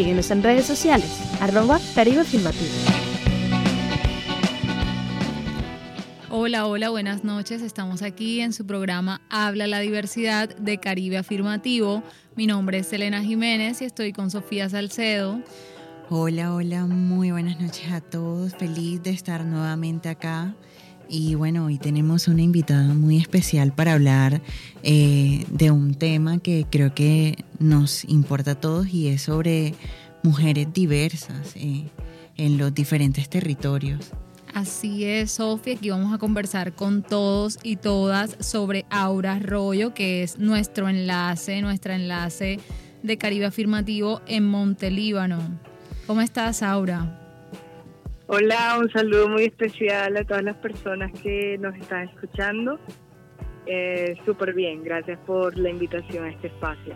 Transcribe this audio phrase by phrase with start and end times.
[0.00, 1.10] Síguenos en redes sociales,
[1.42, 2.22] arroba Caribe.
[6.30, 7.60] Hola, hola, buenas noches.
[7.60, 12.02] Estamos aquí en su programa Habla la Diversidad de Caribe Afirmativo.
[12.34, 15.42] Mi nombre es Elena Jiménez y estoy con Sofía Salcedo.
[16.08, 18.54] Hola, hola, muy buenas noches a todos.
[18.54, 20.54] Feliz de estar nuevamente acá.
[21.12, 24.40] Y bueno, hoy tenemos una invitada muy especial para hablar
[24.84, 29.74] eh, de un tema que creo que nos importa a todos y es sobre
[30.22, 31.88] mujeres diversas eh,
[32.36, 34.12] en los diferentes territorios.
[34.54, 40.22] Así es, Sofía, aquí vamos a conversar con todos y todas sobre Aura Arroyo, que
[40.22, 42.60] es nuestro enlace, nuestra enlace
[43.02, 45.40] de Caribe Afirmativo en Montelíbano.
[46.06, 47.19] ¿Cómo estás, Aura?
[48.32, 52.78] Hola, un saludo muy especial a todas las personas que nos están escuchando.
[53.66, 56.94] Eh, Súper bien, gracias por la invitación a este espacio.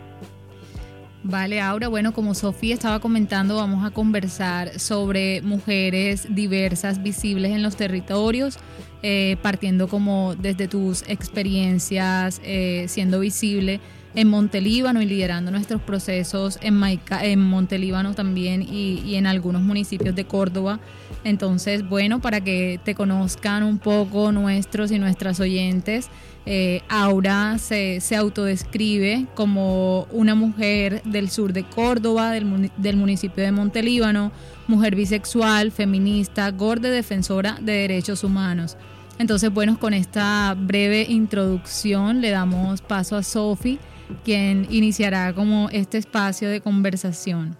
[1.23, 7.63] Vale, Aura, bueno, como Sofía estaba comentando, vamos a conversar sobre mujeres diversas, visibles en
[7.63, 8.57] los territorios,
[9.03, 13.81] eh, partiendo como desde tus experiencias, eh, siendo visible
[14.15, 19.61] en Montelíbano y liderando nuestros procesos en, Maica, en Montelíbano también y, y en algunos
[19.61, 20.79] municipios de Córdoba.
[21.23, 26.09] Entonces, bueno, para que te conozcan un poco nuestros y nuestras oyentes,
[26.47, 33.43] eh, Aura se, se, autodescribe como una mujer del sur de Córdoba, del, del municipio
[33.43, 34.31] de Montelíbano,
[34.67, 38.77] mujer bisexual, feminista, gorda defensora de derechos humanos.
[39.17, 43.79] Entonces, bueno, con esta breve introducción le damos paso a Sofi,
[44.23, 47.57] quien iniciará como este espacio de conversación.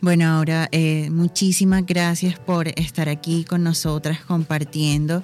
[0.00, 5.22] Bueno, ahora eh, muchísimas gracias por estar aquí con nosotras compartiendo.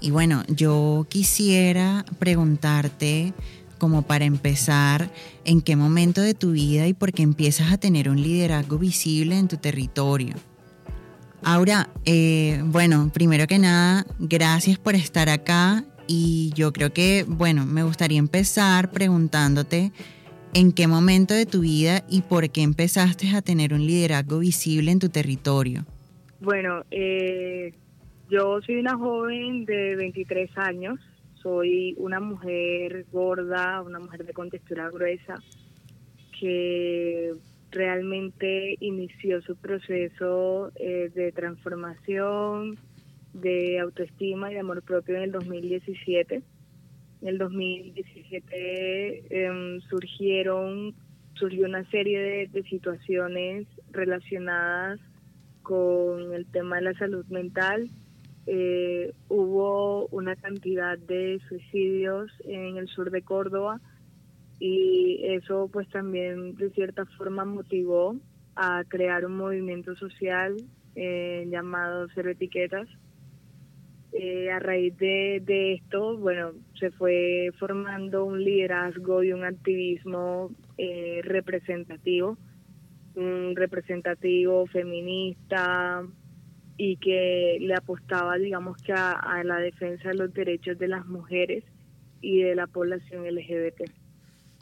[0.00, 3.32] Y bueno, yo quisiera preguntarte,
[3.78, 5.10] como para empezar,
[5.46, 9.38] ¿en qué momento de tu vida y por qué empiezas a tener un liderazgo visible
[9.38, 10.34] en tu territorio?
[11.42, 17.66] Ahora, eh, bueno, primero que nada, gracias por estar acá y yo creo que, bueno,
[17.66, 19.92] me gustaría empezar preguntándote
[20.54, 24.90] en qué momento de tu vida y por qué empezaste a tener un liderazgo visible
[24.90, 25.86] en tu territorio.
[26.40, 27.74] Bueno, eh,
[28.28, 30.98] yo soy una joven de 23 años,
[31.34, 35.40] soy una mujer gorda, una mujer de contextura gruesa,
[36.40, 37.34] que
[37.70, 42.80] realmente inició su proceso eh, de transformación,
[43.32, 46.42] de autoestima y de amor propio en el 2017.
[47.22, 50.94] En el 2017 em, surgieron
[51.34, 55.00] surgió una serie de, situaciones relacionadas
[55.62, 57.88] con el tema de la salud mental.
[58.46, 63.80] Eh, hubo una cantidad de suicidios en el sur de Córdoba
[64.58, 68.16] y eso pues también de cierta forma motivó
[68.56, 70.56] a crear un movimiento social
[70.96, 72.88] eh, llamado Cero Etiquetas,
[74.12, 80.50] eh, a raíz de, de, esto, bueno, se fue formando un liderazgo y un activismo
[80.78, 82.36] eh, representativo,
[83.14, 86.02] un representativo feminista
[86.76, 91.62] y que le apostaba, digamos que a, la defensa de los derechos de las mujeres
[92.20, 93.82] y de la población LGBT.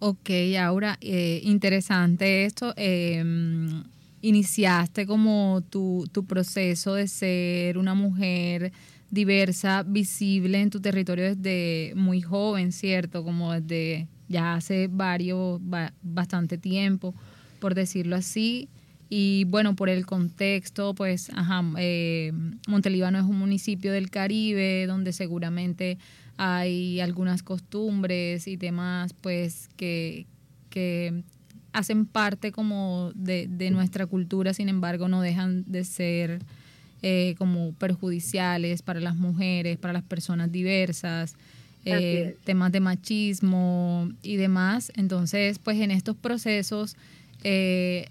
[0.01, 2.75] Ok, Aura, eh, interesante esto.
[2.77, 3.83] Em,
[4.21, 8.73] iniciaste como tu, tu proceso de ser una mujer
[9.11, 13.25] diversa, visible en tu territorio desde muy joven, ¿cierto?
[13.25, 15.61] Como desde ya hace varios,
[16.03, 17.15] bastante tiempo,
[17.61, 18.69] por decirlo así.
[19.11, 22.33] Y bueno, por el contexto, pues, ajá, eh,
[22.67, 25.97] Montelíbano es un municipio del Caribe donde seguramente
[26.37, 30.27] hay algunas costumbres y temas, pues, que,
[30.69, 31.23] que
[31.73, 36.41] hacen parte como de, de nuestra cultura, sin embargo, no dejan de ser
[37.03, 41.37] eh, como perjudiciales para las mujeres, para las personas diversas,
[41.85, 44.93] eh, temas de machismo y demás.
[44.97, 46.97] Entonces, pues en estos procesos,
[47.45, 48.07] eh,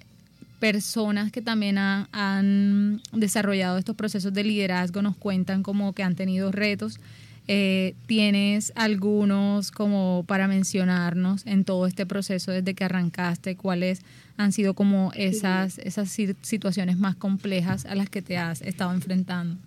[0.59, 6.51] personas que también han, desarrollado estos procesos de liderazgo nos cuentan como que han tenido
[6.51, 6.99] retos
[7.49, 13.55] Eh, ¿Tienes algunos como para mencionarnos en todo este proceso desde que arrancaste?
[13.55, 14.01] ¿Cuáles
[14.35, 19.57] han sido como esas, esas situaciones más complejas a las que te has estado enfrentando?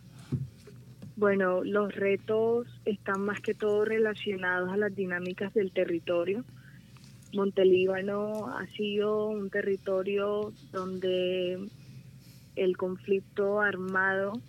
[1.17, 6.45] Bueno, los retos están más que todo relacionados a las dinámicas del territorio.
[7.35, 11.59] Montelíbano ha sido un territorio donde
[12.57, 14.41] el conflicto armado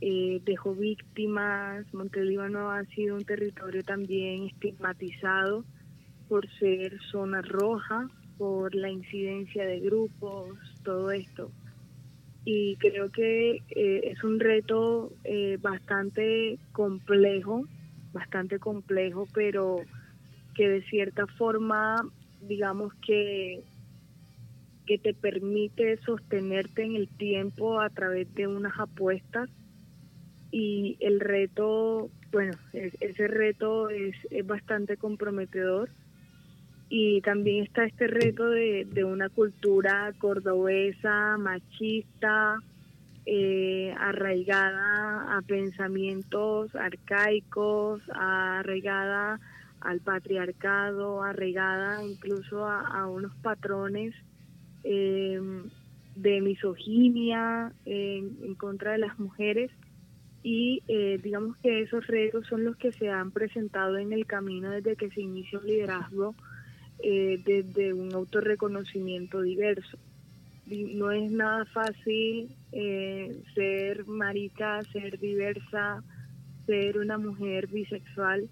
[0.00, 1.86] eh, dejó víctimas.
[1.92, 5.64] Montelíbano ha sido un territorio también estigmatizado
[6.28, 8.08] por ser zona roja,
[8.38, 11.50] por la incidencia de grupos, todo esto
[12.44, 17.64] y creo que eh, es un reto eh, bastante complejo,
[18.12, 19.76] bastante complejo, pero
[20.54, 21.96] que de cierta forma,
[22.42, 23.62] digamos que
[24.86, 29.48] que te permite sostenerte en el tiempo a través de unas apuestas
[30.50, 35.90] y el reto, bueno, ese reto es, es bastante comprometedor.
[36.88, 42.58] Y también está este reto de, una cultura cordobesa, machista,
[43.26, 49.38] eh, arraigada a pensamientos arcaicos, arraigada
[49.80, 54.12] al patriarcado, arraigada incluso a, unos patrones
[54.82, 55.70] em,
[56.16, 59.70] de misoginia en, contra de las mujeres
[60.42, 64.70] y eh, digamos que esos retos son los que se han presentado en el camino
[64.70, 66.34] desde que se inició el liderazgo
[67.02, 69.98] eh, desde un autorreconocimiento diverso.
[70.66, 76.02] No es nada fácil eh, ser marica, ser diversa,
[76.66, 78.48] ser una mujer bisexual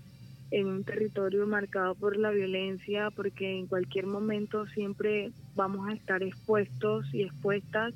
[0.50, 6.23] en un territorio marcado por la violencia, porque en cualquier momento siempre vamos a estar
[6.23, 7.94] expuestos y expuestas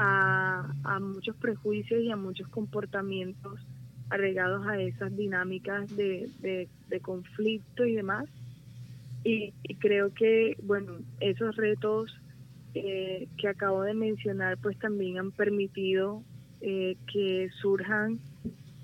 [0.00, 3.60] a, muchos prejuicios y a muchos comportamientos
[4.10, 6.28] arraigados a esas dinámicas de,
[6.88, 8.26] de conflicto y demás.
[9.24, 12.16] Y, creo que, bueno, esos retos
[12.74, 16.22] eh, que acabo de mencionar, pues también han permitido
[16.60, 18.18] eh, que surjan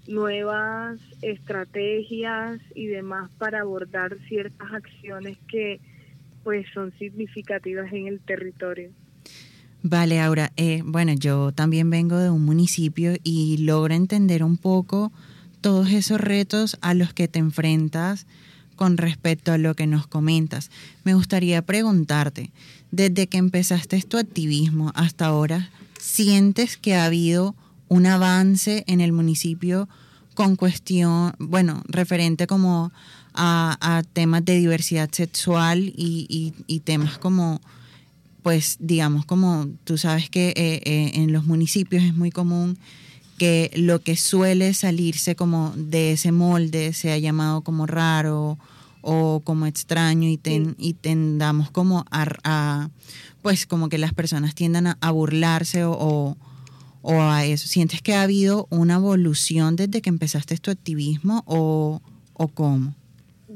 [0.06, 5.80] nuevas estrategias y demás para abordar ciertas acciones que
[6.42, 8.90] pues son significativas en el territorio.
[9.86, 10.50] Vale, Aura.
[10.56, 15.12] Eh, bueno, yo también vengo de un municipio y logro entender un poco
[15.60, 18.24] todos esos retos a los que te enfrentas
[18.76, 20.70] con respecto a lo que nos comentas.
[21.04, 22.50] Me gustaría preguntarte,
[22.92, 25.68] desde que empezaste tu activismo hasta ahora,
[26.00, 27.54] ¿sientes que ha habido
[27.88, 29.86] un avance en el municipio
[30.32, 32.90] con cuestión, bueno, referente como
[33.34, 37.60] a, temas de diversidad sexual y, temas como,
[38.44, 42.78] pues digamos, como tú sabes que eh, eh, en los municipios es muy común
[43.38, 48.58] que lo que suele salirse como de ese molde sea llamado como raro
[49.00, 50.38] o como extraño y,
[50.76, 52.90] y tendamos como a,
[53.40, 56.36] pues como que las personas tiendan a, burlarse o,
[57.00, 57.66] o, a eso.
[57.66, 62.02] ¿Sientes que ha habido una evolución desde que empezaste tu activismo o,
[62.34, 62.94] o cómo?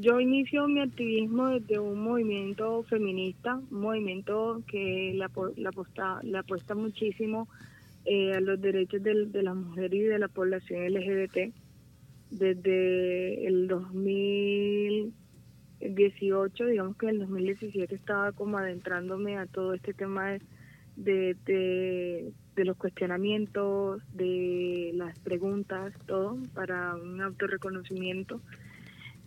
[0.01, 7.49] Yo inicio mi activismo desde un movimiento feminista, un movimiento que le, apuesta, apuesta muchísimo
[8.05, 11.53] eh, a los derechos de, las mujeres y de la población LGBT.
[12.31, 20.37] Desde el 2018, digamos que en el 2017 estaba como adentrándome a todo este tema
[20.95, 22.31] de, de,
[22.63, 28.39] los cuestionamientos, de las preguntas, todo, para un autorreconocimiento.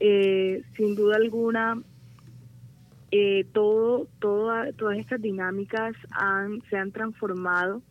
[0.05, 1.81] Eh, sin duda alguna,
[3.13, 7.83] eh, todo, todas estas dinámicas han, se han transformado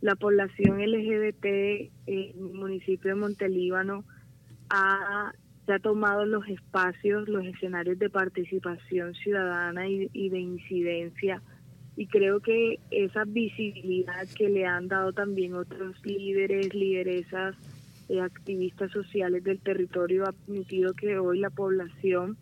[0.00, 4.04] la población LGBT en el municipio de Montelíbano
[4.70, 5.32] ha,
[5.64, 11.42] se ha tomado los espacios, los escenarios de participación ciudadana y, de incidencia.
[11.96, 17.56] Y creo que esa visibilidad que le han dado también otros líderes, lideresas,
[18.08, 22.36] eh, activistas sociales del territorio ha permitido que hoy la población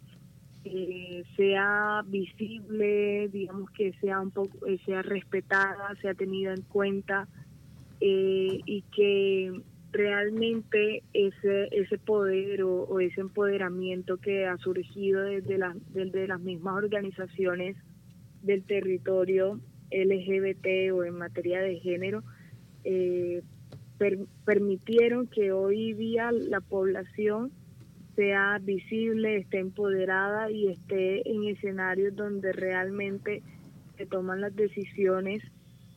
[0.64, 7.28] eh, sea visible, digamos que sea un poco, eh, sea respetada, sea tenida en cuenta
[8.06, 16.28] y que realmente ese ese poder o, ese empoderamiento que ha surgido desde, la, desde
[16.28, 17.76] las mismas organizaciones
[18.42, 19.58] del territorio
[19.90, 22.22] LGBT o en materia de género
[24.44, 27.52] permitieron que hoy día la población
[28.16, 33.42] sea visible, esté empoderada y esté en escenarios donde realmente
[33.96, 35.42] se toman las decisiones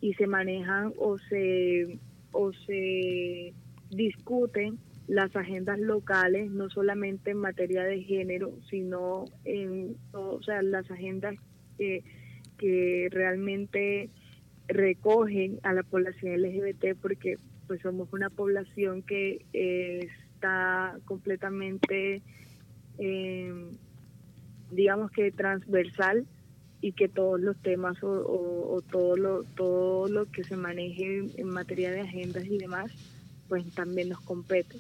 [0.02, 2.00] y se manejan o se,
[2.32, 3.54] o se
[3.90, 10.90] discuten las agendas locales, no solamente en materia de género, sino en o sea, las
[10.92, 11.36] agendas
[11.78, 12.04] que,
[12.58, 14.10] que realmente
[14.68, 22.21] recogen a la población LGBT porque pues somos una población que está completamente
[22.97, 23.53] eh,
[24.71, 26.25] digamos que transversal
[26.81, 31.91] y que todos los temas o, todo lo todo lo que se maneje en materia
[31.91, 32.91] de agendas y demás
[33.47, 34.77] pues también nos compete.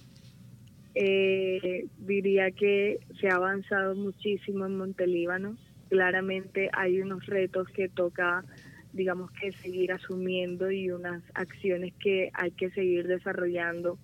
[0.93, 5.55] Eh, diría que se ha avanzado muchísimo en Montelíbano.
[5.89, 8.43] Claramente hay unos retos que toca
[8.97, 13.97] digamos que seguir asumiendo y unas acciones que hay que seguir desarrollando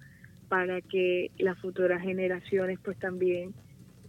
[0.47, 3.53] para que las futuras generaciones pues también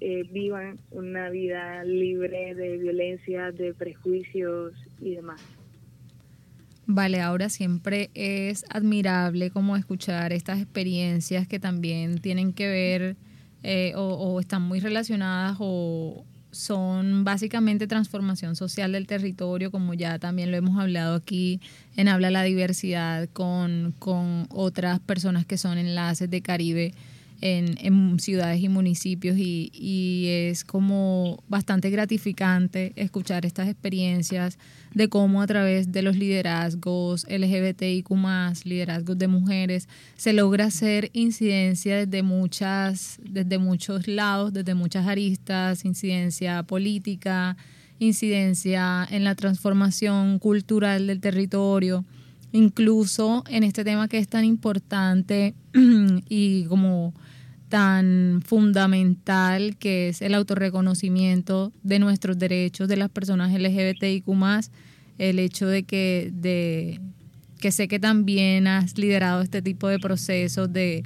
[0.01, 5.41] eh, vivan una vida libre de violencia, de prejuicios y demás.
[6.87, 13.17] Vale, ahora siempre es admirable como escuchar estas experiencias que también tienen que ver
[13.63, 20.51] eh, o, están muy relacionadas o son básicamente transformación social del territorio, como ya también
[20.51, 21.61] lo hemos hablado aquí
[21.97, 26.95] en Habla la Diversidad con, con otras personas que son enlaces de Caribe
[27.41, 34.59] en, ciudades y municipios y, es como bastante gratificante escuchar estas experiencias
[34.95, 38.11] de cómo a través de los liderazgos LGBTIQ
[38.65, 45.85] liderazgos de mujeres, se logra hacer incidencia desde muchas, desde muchos lados, desde muchas aristas,
[45.85, 47.57] incidencia política,
[47.99, 52.05] incidencia en la transformación cultural del territorio,
[52.55, 55.55] incluso en este tema que es tan importante
[56.29, 57.13] y como
[57.69, 64.29] tan fundamental que es el autorreconocimiento de nuestros derechos de las personas LGBTIQ
[65.19, 67.01] el hecho de que, de,
[67.59, 71.03] que sé que también has liderado este tipo de procesos de,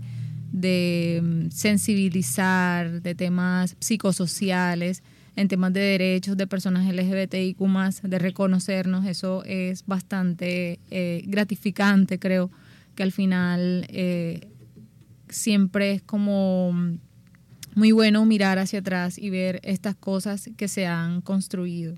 [0.52, 5.02] de mm, sensibilizar de temas psicosociales,
[5.38, 7.60] en temas de derechos de personas LGBTIQ
[8.02, 12.50] de reconocernos, eso es bastante eh, gratificante, creo
[12.96, 14.48] que al final eh,
[15.28, 16.72] siempre es como
[17.76, 21.94] muy bueno mirar hacia atrás y ver estas cosas que se han construido.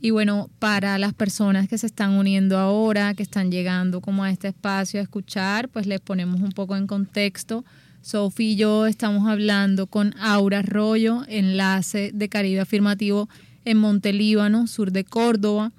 [0.00, 4.30] Y bueno, para las personas que se están uniendo ahora, que están llegando como a
[4.30, 7.62] este espacio a escuchar, pues les ponemos un poco en contexto.
[8.02, 13.28] Sofi y yo estamos hablando con Aura Arroyo, enlace de Caribe Afirmativo
[13.64, 15.72] en Montelíbano, sur de Córdoba.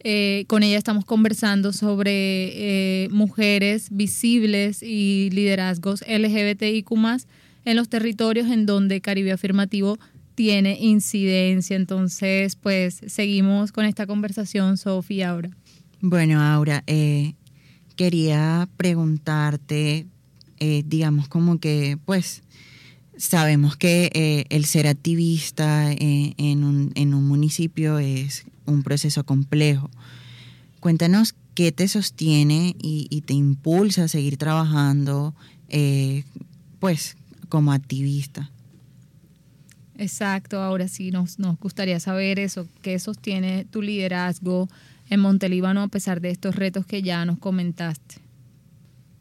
[0.00, 6.92] Eh, con ella estamos conversando sobre eh, mujeres visibles y liderazgos LGBTIQ
[7.64, 9.98] en los territorios en donde Caribe Afirmativo
[10.34, 11.76] tiene incidencia.
[11.76, 15.50] Entonces, pues seguimos con esta conversación, Sofía, ahora.
[16.00, 17.34] Bueno, Aura, eh,
[17.96, 20.06] quería preguntarte,
[20.86, 22.42] digamos como que, pues,
[23.16, 29.90] sabemos que el ser activista en un, en un municipio es un proceso complejo.
[30.80, 35.34] Cuéntanos qué te sostiene y, te impulsa a seguir trabajando,
[35.68, 36.22] eh,
[36.78, 37.16] pues,
[37.48, 38.50] como activista.
[39.96, 44.68] Exacto, ahora sí nos, nos gustaría saber eso, qué sostiene tu liderazgo
[45.10, 48.20] en Montelíbano a pesar de estos retos que ya nos comentaste.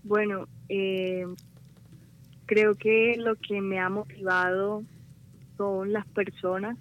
[0.07, 1.25] Bueno, eh,
[2.45, 4.83] creo que lo que me ha motivado
[5.57, 6.77] son las personas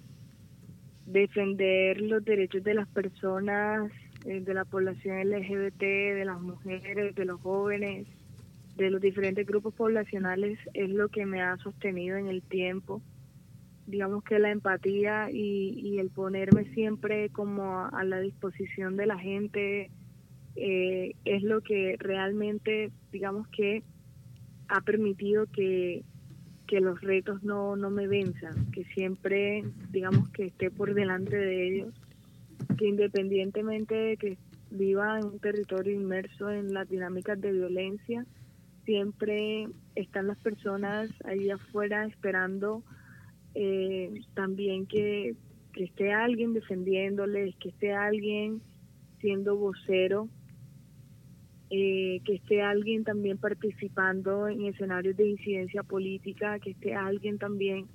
[1.06, 3.90] defender los derechos de las personas,
[4.26, 8.06] eh, de la población LGBT, de las mujeres, de los jóvenes,
[8.76, 13.02] de los diferentes grupos poblacionales es lo que me ha sostenido en el tiempo.
[13.88, 19.90] Digamos que la empatía y, el ponerme siempre como a, la disposición de la gente
[20.56, 23.82] eh, es lo que realmente, digamos que
[24.68, 26.02] ha permitido que,
[26.66, 31.68] que los retos no, no me venzan, que siempre, digamos, que esté por delante de
[31.68, 31.94] ellos,
[32.78, 34.38] que independientemente de que
[34.70, 38.26] viva en un territorio inmerso en las dinámicas de violencia,
[38.84, 42.82] siempre están las personas ahí afuera esperando
[43.54, 45.34] eh, también que,
[45.72, 48.62] que esté alguien defendiéndoles, que esté alguien
[49.20, 50.28] siendo vocero
[51.70, 57.86] eh, que esté alguien también participando en escenarios de incidencia política, que esté alguien también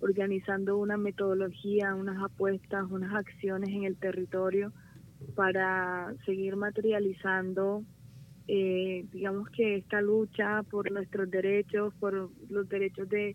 [0.00, 4.72] organizando una metodología, unas apuestas, unas acciones en el territorio
[5.34, 7.82] para seguir materializando,
[8.46, 13.34] eh, digamos que esta lucha por nuestros derechos, por los derechos de,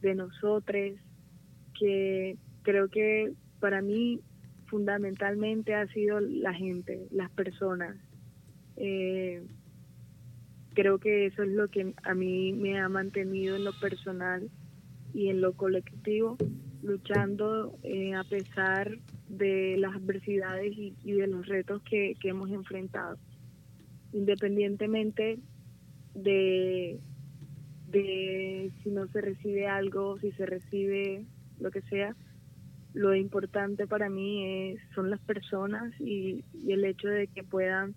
[0.00, 0.94] de nosotros,
[1.78, 4.20] que creo que para mí
[4.66, 7.96] fundamentalmente ha sido la gente, las personas,
[8.78, 9.42] eh,
[10.74, 14.48] creo que eso es lo que a mí me ha mantenido en lo personal
[15.14, 16.36] y en lo colectivo,
[16.82, 23.18] luchando eh, a pesar de las adversidades y, de los retos que, hemos enfrentado.
[24.12, 25.38] Independientemente
[26.14, 27.00] de,
[27.90, 31.24] de si no se recibe algo, si se recibe
[31.58, 32.14] lo que sea,
[32.94, 37.94] lo importante para mí es, son las personas y, el hecho de que puedan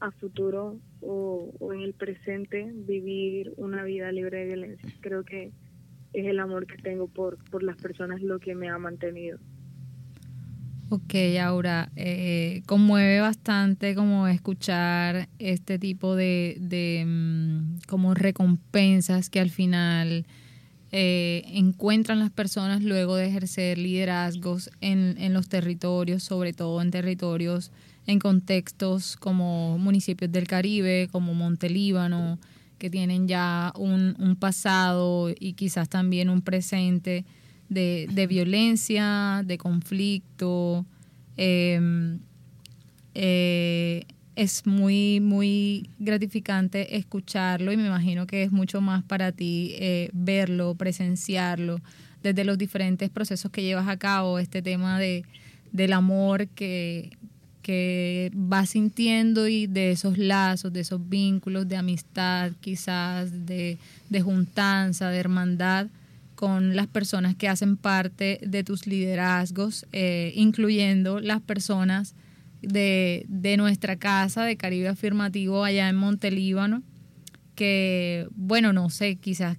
[0.00, 4.88] a futuro o, en el presente vivir una vida libre de violencia.
[5.00, 5.52] Creo que
[6.12, 9.38] es el amor que tengo por, por las personas lo que me ha mantenido.
[10.92, 19.38] Ok, Aura, eh, conmueve bastante como escuchar este tipo de, de mm, como recompensas que
[19.38, 20.26] al final
[20.90, 26.90] eh, encuentran las personas luego de ejercer liderazgos en, en los territorios, sobre todo en
[26.90, 27.70] territorios
[28.10, 32.38] en contextos como municipios del Caribe, como Montelíbano,
[32.78, 37.24] que tienen ya un, pasado y quizás también un presente
[37.68, 40.84] de, de violencia, de conflicto.
[41.36, 42.18] Em,
[43.14, 44.04] eh,
[44.36, 50.08] es muy, muy gratificante escucharlo y me imagino que es mucho más para ti eh,
[50.12, 51.80] verlo, presenciarlo,
[52.22, 55.24] desde los diferentes procesos que llevas a cabo, este tema de,
[55.72, 57.10] del amor que,
[57.70, 64.20] que vas sintiendo y de esos lazos, de esos vínculos de amistad, quizás de, de
[64.20, 65.86] juntanza, de hermandad
[66.34, 72.16] con las personas que hacen parte de tus liderazgos, eh, incluyendo las personas
[72.60, 76.82] de, de, nuestra casa de Caribe Afirmativo allá en Montelíbano,
[77.54, 79.58] que, bueno, no sé, quizás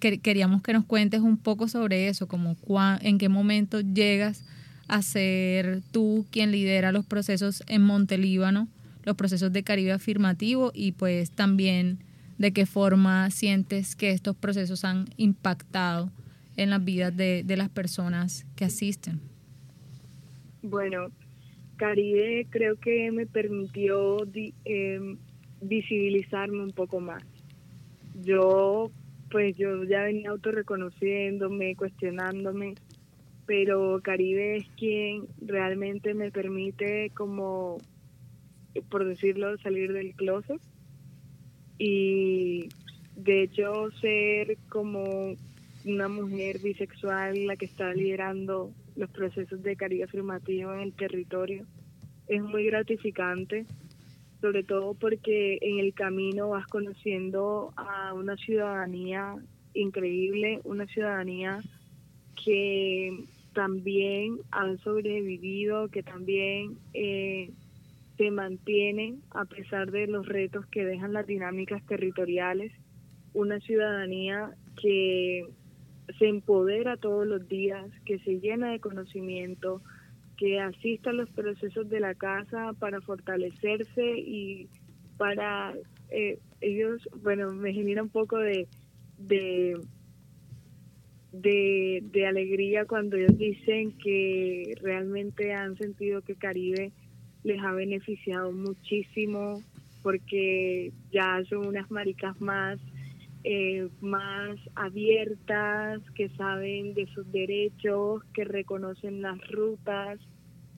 [0.00, 2.56] queríamos que nos cuentes un poco sobre eso, como
[3.02, 4.42] en qué momento llegas
[4.88, 8.68] a ser tú quien lidera los procesos en Montelíbano,
[9.04, 11.98] los procesos de Caribe Afirmativo y pues también
[12.38, 16.10] de qué forma sientes que estos procesos han impactado
[16.56, 19.20] en las vidas de, las personas que asisten.
[20.62, 21.08] Bueno,
[21.76, 24.18] Caribe creo que me permitió
[24.64, 25.18] em,
[25.60, 27.24] visibilizarme un poco más.
[28.22, 28.90] Yo,
[29.30, 32.74] pues yo ya venía autorreconociéndome, cuestionándome
[33.52, 37.76] pero Caribe es quien realmente me permite como,
[38.88, 40.58] por decirlo, salir del closet.
[41.76, 42.70] Y
[43.14, 45.34] de hecho ser como
[45.84, 51.66] una mujer bisexual la que está liderando los procesos de Caribe afirmativo en el territorio
[52.28, 53.66] es muy gratificante,
[54.40, 59.36] sobre todo porque en el camino vas conociendo a una ciudadanía
[59.74, 61.60] increíble, una ciudadanía
[62.42, 67.50] que también han sobrevivido, que también eh,
[68.16, 72.72] se mantienen a pesar de los retos que dejan las dinámicas territoriales,
[73.34, 75.46] una ciudadanía que
[76.18, 79.80] se empodera todos los días, que se llena de conocimiento,
[80.36, 84.68] que asista a los procesos de la casa para fortalecerse y
[85.16, 85.74] para
[86.10, 88.66] eh, ellos, bueno, me genera un poco de
[89.26, 89.78] de,
[91.32, 96.92] de alegría cuando ellos dicen que realmente han sentido que Caribe
[97.42, 99.62] les ha beneficiado muchísimo
[100.02, 102.78] porque ya son unas maricas más
[103.44, 110.20] eh, más abiertas, que saben de sus derechos, que reconocen las rutas,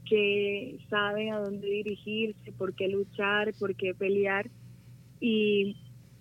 [0.07, 4.51] que saben a dónde dirigirse, por qué luchar, por qué pelear.
[5.21, 5.77] Y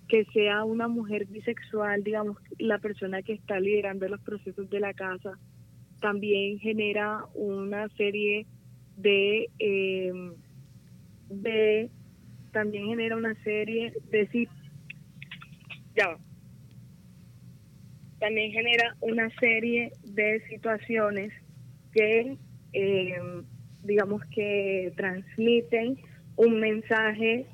[0.07, 4.93] que sea una mujer bisexual, digamos, la persona que está liderando los procesos de la
[4.93, 5.37] casa,
[6.01, 8.45] también genera una serie
[8.97, 10.33] de, em,
[11.29, 11.89] de
[12.51, 14.47] también genera una serie de
[15.95, 16.17] ya
[18.19, 21.33] también genera una serie de situaciones
[21.93, 22.37] que
[22.73, 23.43] em,
[23.83, 25.97] digamos que transmiten
[26.35, 27.45] un mensaje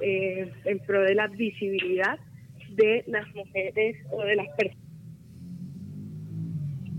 [0.00, 2.18] eh, en pro de la visibilidad
[2.70, 4.88] de las mujeres o de las personas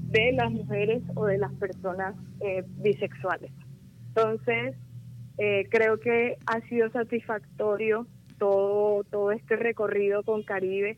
[0.10, 3.52] de las mujeres o de las personas eh, bisexuales.
[4.08, 4.76] Entonces,
[5.38, 8.08] eh, creo que ha sido satisfactorio
[8.40, 10.98] todo, todo este recorrido con Caribe,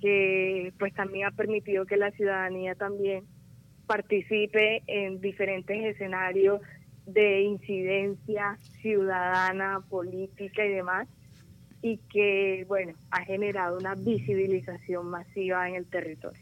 [0.00, 3.24] que pues también ha permitido que la ciudadanía también
[3.86, 6.60] participe en diferentes escenarios
[7.06, 11.08] de incidencia ciudadana, política y demás,
[11.82, 16.40] y que, bueno, ha generado una visibilización masiva en el territorio.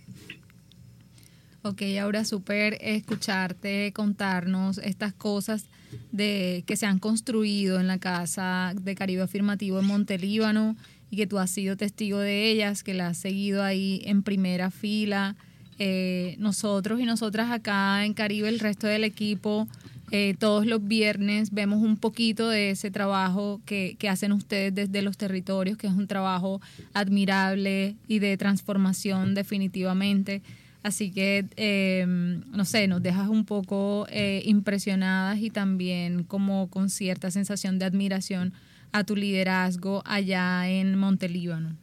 [1.62, 5.66] Ok, ahora súper escucharte contarnos estas cosas
[6.12, 10.76] de que se han construido en la Casa de Caribe Afirmativo en Montelíbano
[11.10, 14.70] y que tú has sido testigo de ellas, que la has seguido ahí en primera
[14.70, 15.36] fila.
[15.78, 19.66] Eh, nosotros y nosotras acá en Caribe, el resto del equipo,
[20.10, 25.02] eh, todos los viernes vemos un poquito de ese trabajo que, que, hacen ustedes desde
[25.02, 26.60] los territorios, que es un trabajo
[26.92, 30.42] admirable y de transformación definitivamente.
[30.84, 36.90] Así que, eh, no sé, nos dejas un poco eh, impresionadas y también como con
[36.90, 38.52] cierta sensación de admiración
[38.92, 41.74] a tu liderazgo allá en Montelíbano.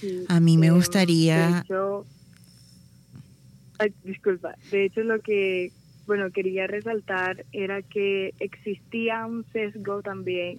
[0.00, 1.48] Sí, a mí me gustaría...
[1.48, 2.06] De hecho,
[3.78, 5.72] ay, disculpa, de hecho lo que,
[6.06, 10.58] bueno, quería resaltar era que existía un sesgo también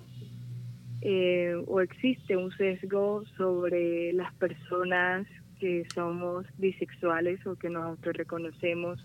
[1.01, 5.27] eh, o existe un sesgo sobre las personas
[5.59, 8.99] que somos bisexuales o que nos reconocemos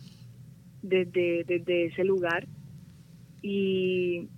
[0.83, 2.47] desde, desde ese lugar.
[3.43, 4.29] Y,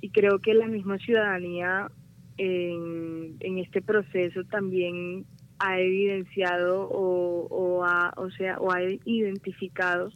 [0.00, 1.90] y creo que la misma ciudadanía
[2.36, 5.26] en, en este proceso también
[5.58, 10.10] ha evidenciado o, o, ha, o, sea, o ha identificado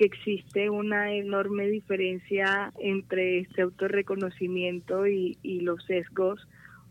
[0.00, 6.40] que existe una enorme diferencia entre este autorreconocimiento y, y los sesgos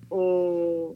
[0.09, 0.95] o,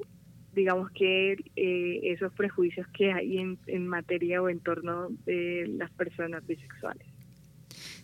[0.53, 5.89] digamos que eh, esos prejuicios que hay en, en materia o en torno de las
[5.89, 7.07] personas bisexuales.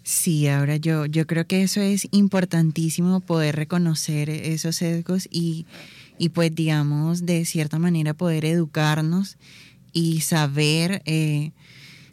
[0.01, 5.67] Sí, ahora yo, yo creo que eso es importantísimo poder reconocer esos sesgos y,
[6.17, 9.37] y pues digamos de cierta manera poder educarnos
[9.93, 11.51] y saber, eh,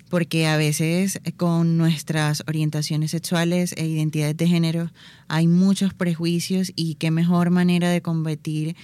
[0.09, 4.91] porque a veces con nuestras orientaciones sexuales e identidades de género
[5.29, 8.77] hay muchos prejuicios y qué mejor manera de combatir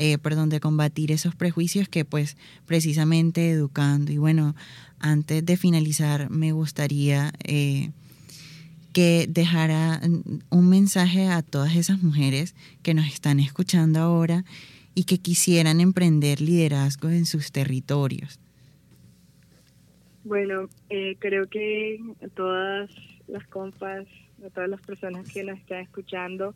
[0.00, 2.36] eh, perdón, de combatir esos prejuicios que pues
[2.66, 4.12] precisamente educando.
[4.12, 4.54] Y bueno,
[5.00, 7.90] antes de finalizar, me gustaría eh,
[8.92, 10.00] que dejara
[10.50, 14.44] un mensaje a todas esas mujeres que nos están escuchando ahora
[14.94, 18.38] y que quisieran emprender liderazgo en sus territorios.
[20.28, 22.90] Bueno, eh, creo que a todas
[23.28, 24.06] las compas,
[24.44, 26.54] a todas las personas que nos están escuchando,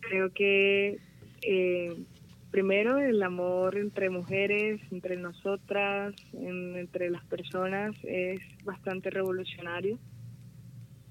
[0.00, 0.98] creo que
[1.40, 2.04] eh,
[2.50, 9.98] primero el amor entre mujeres, entre nosotras, entre las personas es bastante revolucionario.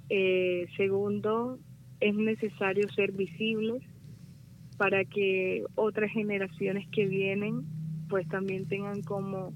[0.10, 1.58] Eh, segundo,
[2.00, 3.82] es necesario ser visibles
[4.78, 7.66] para que otras generaciones que vienen
[8.08, 9.52] pues también tengan como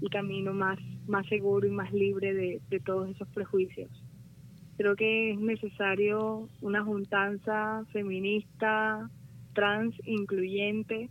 [0.00, 0.78] el camino más,
[1.10, 3.90] más seguro y más libre de, todos esos prejuicios.
[4.76, 9.10] Creo que es necesario una juntanza feminista,
[9.52, 11.10] trans incluyente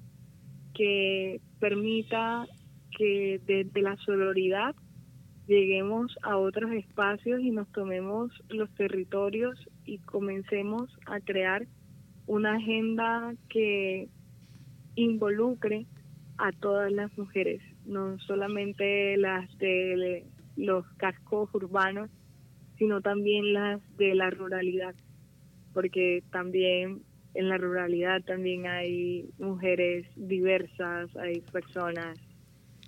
[0.73, 2.47] que permita
[2.97, 4.75] que desde la sororidad
[5.47, 11.67] lleguemos a otros espacios y nos tomemos los territorios y comencemos a crear
[12.27, 14.07] una agenda que
[14.95, 15.85] involucre
[16.37, 20.23] a todas las mujeres, no solamente las de
[20.55, 22.09] los cascos urbanos,
[22.77, 24.95] sino también las de la ruralidad,
[25.73, 27.01] porque también
[27.33, 32.17] en la ruralidad también hay mujeres diversas, hay personas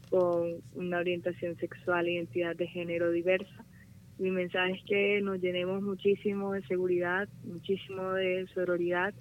[0.09, 3.65] con una orientación sexual identidad de género diversa.
[4.19, 9.13] Mi mensaje es que nos llenemos muchísimo de seguridad, muchísimo de sororidad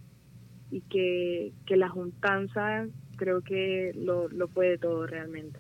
[0.71, 5.59] y que, que la juntanza creo que lo, lo puede todo realmente.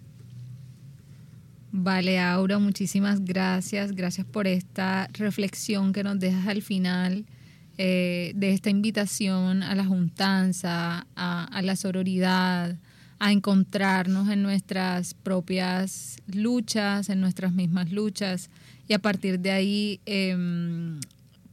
[1.72, 3.92] Vale, Aura, muchísimas gracias.
[3.92, 7.24] Gracias por esta reflexión que nos dejas al final.
[7.82, 12.76] Eh, de esta invitación a la juntanza, a, la sororidad,
[13.18, 18.50] a encontrarnos en nuestras propias luchas, en nuestras mismas luchas
[18.86, 21.00] y a partir de ahí em,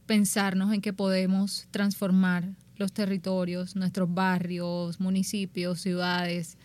[0.04, 2.44] pensarnos en que podemos transformar
[2.76, 6.58] los territorios, nuestros barrios, municipios, ciudades,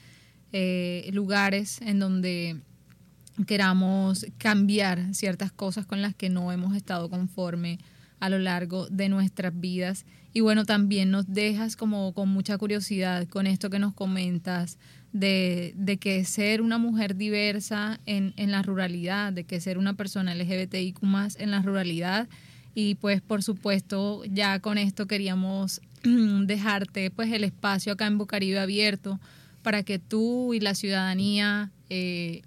[0.51, 2.59] eh, lugares en donde
[3.47, 7.79] queramos cambiar ciertas cosas con las que no hemos estado conforme
[8.19, 10.05] a lo largo de nuestras vidas.
[10.33, 14.77] Y bueno, también nos dejas como con mucha curiosidad con esto que nos comentas
[15.11, 19.93] de, de que ser una mujer diversa en, en, la ruralidad, de que ser una
[19.93, 22.27] persona LGBTIQ más en la ruralidad.
[22.75, 28.59] Y pues por supuesto ya con esto queríamos dejarte pues el espacio acá en Bucaribe
[28.59, 29.19] abierto
[29.63, 32.41] para que tú y la ciudadanía eh,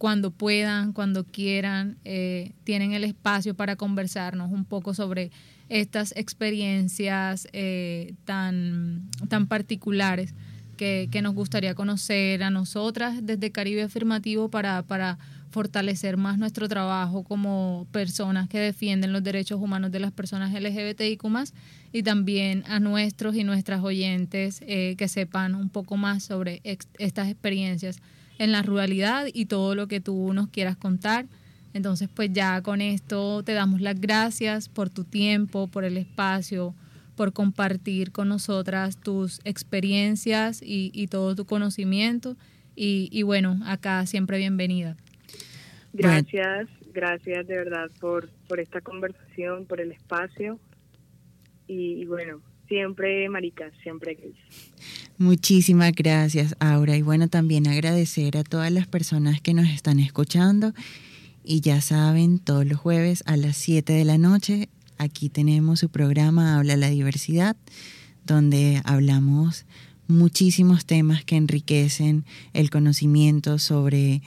[0.00, 5.30] cuando puedan, cuando quieran, eh, tienen el espacio para conversarnos un poco sobre
[5.68, 10.32] estas experiencias eh, tan, tan particulares
[10.78, 15.18] que, que, nos gustaría conocer a nosotras desde Caribe Afirmativo para, para
[15.50, 21.24] fortalecer más nuestro trabajo como personas que defienden los derechos humanos de las personas LGBTIQ
[21.92, 27.28] y también a nuestros y nuestras oyentes eh, que sepan un poco más sobre estas
[27.28, 28.00] experiencias
[28.40, 31.26] en la ruralidad y todo lo que tú nos quieras contar.
[31.74, 36.74] Entonces, pues ya con esto te damos las gracias por tu tiempo, por el espacio,
[37.16, 42.34] por compartir con nosotras tus experiencias y, todo tu conocimiento.
[42.74, 44.96] Y, bueno, acá siempre bienvenida.
[45.92, 50.58] Gracias, gracias de verdad por, por esta conversación, por el espacio.
[51.66, 54.16] Y, bueno, siempre, Marica, siempre
[55.20, 56.96] Muchísimas gracias, Aura.
[56.96, 60.74] Y bueno, también agradecer a todas las personas que nos están escuchando.
[61.44, 64.68] Y ya saben, todos los jueves a las 7 de la noche
[65.00, 67.56] Aquí tenemos su programa Habla la Diversidad,
[68.26, 69.64] donde hablamos
[70.08, 74.20] muchísimos temas que enriquecen el conocimiento sobre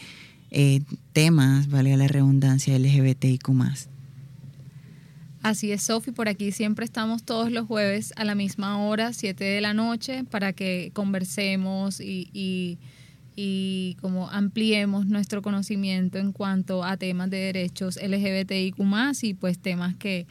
[0.49, 3.49] eh, temas, valga la redundancia, LGBTIQ.
[5.43, 9.43] Así es, Sofi, por aquí siempre estamos todos los jueves a la misma hora, 7
[9.43, 12.77] de la noche, para que conversemos y, y,
[13.35, 18.77] y como ampliemos nuestro conocimiento en cuanto a temas de derechos LGBTIQ
[19.21, 20.27] y pues temas que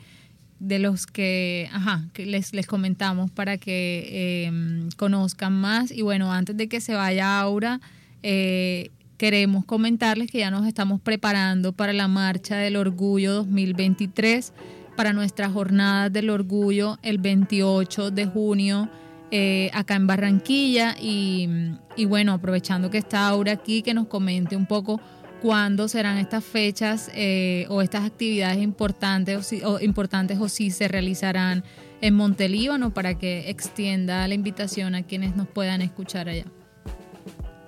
[0.60, 5.90] de los que, ajá, que les, les comentamos para que em, conozcan más.
[5.90, 7.82] Y bueno, antes de que se vaya Aura,
[8.22, 14.54] eh, queremos comentarles que ya nos estamos preparando para la Marcha del Orgullo 2023,
[14.96, 18.88] para nuestras jornadas del orgullo el 28 de junio.
[19.30, 21.48] Eh, acá en Barranquilla y,
[21.96, 25.00] y bueno, aprovechando que está Aura aquí, que nos comente un poco
[25.42, 30.86] cuándo serán estas fechas eh, o estas actividades importantes o, si, importantes o si se
[30.86, 31.64] realizarán
[32.00, 36.44] en Montelíbano para que extienda la invitación a quienes nos puedan escuchar allá.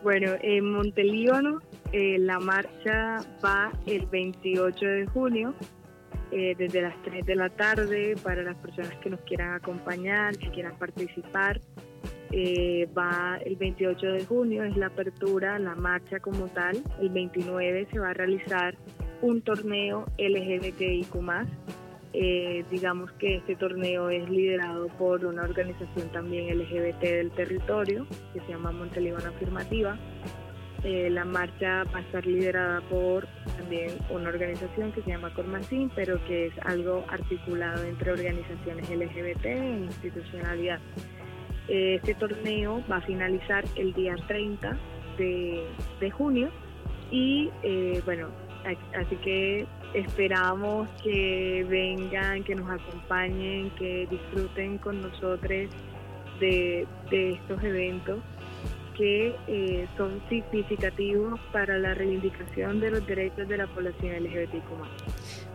[0.04, 1.60] Bueno, en Montelíbano
[1.92, 5.54] eh, la marcha va el 28 de junio
[6.36, 10.50] eh, desde las 3 de la tarde para las personas que nos quieran acompañar, que
[10.50, 11.60] quieran participar.
[12.32, 16.82] Eh, va el 28 de junio, es la apertura, la marcha como tal.
[17.00, 18.74] El 29 se va a realizar
[19.22, 21.14] un torneo LGBTIQ.
[22.12, 28.40] Eh, digamos que este torneo es liderado por una organización también LGBT del territorio que
[28.40, 29.96] se llama Montelíbano Afirmativa.
[30.84, 35.90] Eh, la marcha va a estar liderada por también una organización que se llama Cormacín,
[35.94, 40.80] pero que es algo articulado entre organizaciones LGBT e institucionalidad.
[41.68, 44.76] Este torneo va a finalizar el día 30
[45.16, 46.50] de, junio
[47.10, 48.28] y eh, bueno,
[48.94, 55.70] así que esperamos que vengan, que nos acompañen, que disfruten con nosotros
[56.40, 58.20] de, estos eventos
[58.96, 64.64] que eh, son significativos para la reivindicación de los derechos de la población LGBTIQ.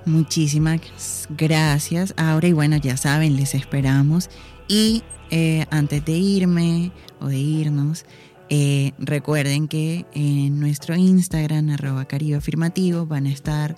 [0.06, 4.30] Muchísimas gracias, Ahora y bueno, ya saben, les esperamos
[4.68, 8.06] y eh, antes de irme o de irnos,
[8.50, 12.40] eh, recuerden que en nuestro Instagram, arroba Caribe
[13.06, 13.78] van a estar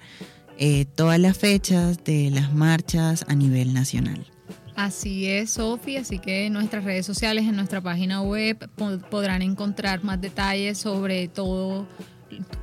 [0.96, 4.28] todas las fechas de las marchas a nivel nacional.
[4.84, 8.68] Así es, Sofi, así que en nuestras redes sociales, en nuestra página web,
[9.12, 11.86] podrán encontrar más detalles sobre todo,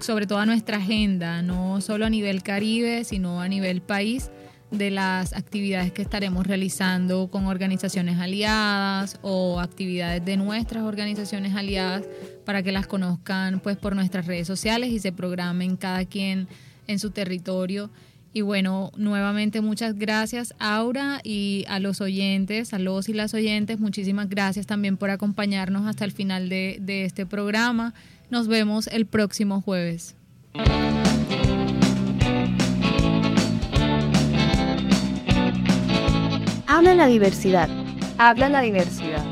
[0.00, 4.32] sobre toda nuestra agenda, no solo a nivel Caribe, sino a nivel país
[4.72, 12.02] de las actividades que estaremos realizando con organizaciones aliadas o actividades de nuestras organizaciones aliadas
[12.44, 16.48] para que las conozcan pues por nuestras redes sociales y se programen cada quien
[16.88, 17.90] en su territorio.
[18.38, 23.80] Y bueno, nuevamente muchas gracias Aura y a los oyentes, a los y las oyentes,
[23.80, 27.94] muchísimas gracias también por acompañarnos hasta el final de, de este programa.
[28.30, 30.14] Nos vemos el próximo jueves.
[36.68, 37.68] Habla la diversidad.
[38.18, 39.24] Habla la diversidad.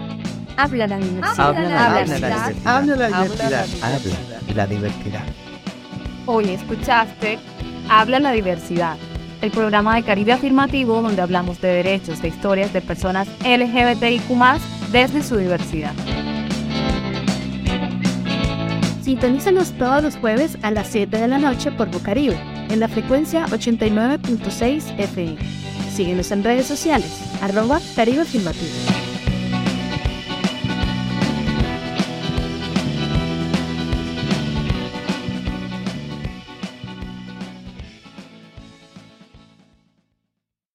[0.57, 1.38] Habla la diversidad.
[1.38, 2.55] Habla la diversidad.
[2.64, 3.66] Habla la diversidad.
[3.83, 5.25] Habla la diversidad.
[6.27, 7.38] Hoy escuchaste
[7.88, 8.96] Habla la diversidad,
[9.42, 15.22] el programa de Caribe Afirmativo donde hablamos de derechos e historias de personas LGBTIQ desde
[15.22, 15.92] su diversidad.
[19.03, 22.37] Sintonízanos todos los jueves a las 7 de la noche por Bocaribe,
[22.70, 25.38] en la frecuencia 89.6 FM.
[25.94, 29.06] Síguenos en redes sociales, arroba Caribe Afirmativo.